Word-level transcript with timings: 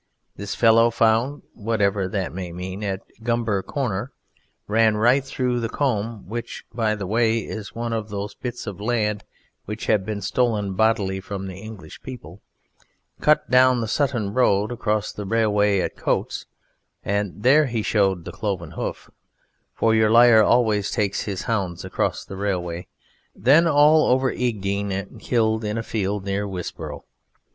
This 0.35 0.55
fellow 0.55 0.89
"found" 0.89 1.43
(whatever 1.53 2.07
that 2.07 2.33
may 2.33 2.51
mean) 2.51 2.83
at 2.83 3.01
Gumber 3.21 3.61
Corner, 3.61 4.11
ran 4.67 4.97
right 4.97 5.23
through 5.23 5.59
the 5.59 5.69
combe 5.69 6.27
(which, 6.27 6.65
by 6.73 6.95
the 6.95 7.05
way, 7.05 7.37
is 7.37 7.75
one 7.75 7.93
of 7.93 8.09
those 8.09 8.33
bits 8.33 8.65
of 8.65 8.81
land 8.81 9.23
which 9.65 9.85
have 9.85 10.03
been 10.03 10.19
stolen 10.21 10.73
bodily 10.73 11.19
from 11.19 11.45
the 11.45 11.57
English 11.59 12.01
people), 12.01 12.41
cut 13.19 13.47
down 13.51 13.79
the 13.79 13.87
Sutton 13.87 14.33
Road, 14.33 14.71
across 14.71 15.11
the 15.11 15.23
railway 15.23 15.81
at 15.81 15.95
Coates 15.95 16.47
(and 17.05 17.43
there 17.43 17.67
he 17.67 17.83
showed 17.83 18.25
the 18.25 18.31
cloven 18.31 18.71
hoof, 18.71 19.11
for 19.75 19.93
your 19.93 20.09
liar 20.09 20.41
always 20.41 20.89
takes 20.89 21.25
his 21.25 21.43
hounds 21.43 21.85
across 21.85 22.25
the 22.25 22.37
railway), 22.37 22.87
then 23.35 23.67
all 23.67 24.07
over 24.07 24.31
Egdean, 24.31 24.91
and 24.91 25.19
killed 25.21 25.63
in 25.63 25.77
a 25.77 25.83
field 25.83 26.25
near 26.25 26.47
Wisborough. 26.47 27.03